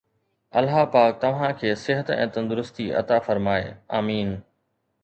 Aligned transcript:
الله 0.61 0.79
پاڪ 0.95 1.19
توهان 1.25 1.53
کي 1.59 1.75
صحت 1.83 2.11
۽ 2.17 2.27
تندرستي 2.39 2.89
عطا 3.03 3.21
فرمائي، 3.29 3.71
آمين 4.01 4.35